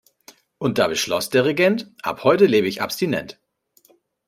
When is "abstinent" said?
2.81-3.39